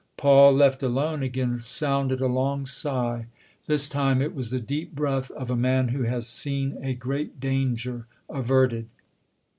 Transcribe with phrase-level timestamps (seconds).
[0.17, 3.27] Paul, left alone, again sounded a long sigh;
[3.67, 7.39] this time it was the deep breath of a man who has seen a great
[7.39, 8.87] danger averted.